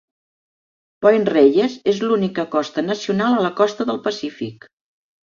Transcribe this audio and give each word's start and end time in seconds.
Point 1.05 1.25
Reyes 1.33 1.75
és 1.93 1.99
l'única 2.05 2.45
costa 2.55 2.83
nacional 2.85 3.35
a 3.35 3.43
la 3.47 3.51
costa 3.61 3.87
del 3.91 4.01
Pacífic. 4.09 4.65